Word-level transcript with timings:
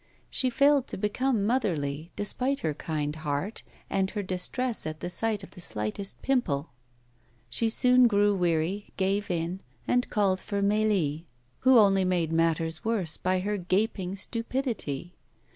She 0.31 0.49
failed 0.49 0.87
to 0.87 0.97
become 0.97 1.45
motherly, 1.45 2.09
despite 2.15 2.61
her 2.61 2.73
kind 2.73 3.17
heart 3.17 3.61
and 3.87 4.09
her 4.09 4.23
distress 4.23 4.87
at 4.87 4.99
the 4.99 5.11
sight 5.11 5.43
of 5.43 5.51
the 5.51 5.61
slightest 5.61 6.23
pimple. 6.23 6.71
She 7.51 7.69
soon 7.69 8.07
grew 8.07 8.33
weary, 8.33 8.93
gave 8.97 9.29
in, 9.29 9.59
and 9.87 10.09
called 10.09 10.39
for 10.39 10.63
Mélie, 10.63 11.25
who 11.59 11.77
only 11.77 12.03
made 12.03 12.31
matters 12.33 12.83
worse 12.83 13.15
by 13.17 13.41
her 13.41 13.57
gaping 13.57 14.15
stupidity. 14.15 15.13